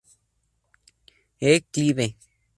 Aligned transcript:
E. 1.49 1.53
Clive. 1.71 2.15